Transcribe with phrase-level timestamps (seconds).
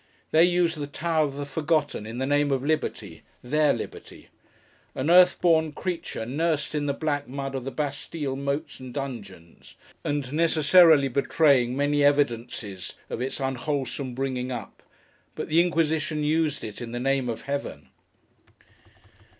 [0.31, 4.29] They used the Tower of the Forgotten, in the name of Liberty—their liberty;
[4.95, 9.75] an earth born creature, nursed in the black mud of the Bastile moats and dungeons,
[10.03, 16.93] and necessarily betraying many evidences of its unwholesome bringing up—but the Inquisition used it in
[16.93, 17.89] the name of Heaven.